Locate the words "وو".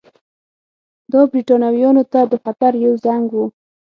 3.35-3.45